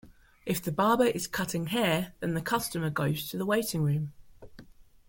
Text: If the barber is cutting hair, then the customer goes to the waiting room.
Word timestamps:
If 0.47 0.63
the 0.63 0.71
barber 0.71 1.05
is 1.05 1.27
cutting 1.27 1.67
hair, 1.67 2.13
then 2.21 2.33
the 2.33 2.41
customer 2.41 2.89
goes 2.89 3.29
to 3.29 3.37
the 3.37 3.45
waiting 3.45 3.83
room. 3.83 4.13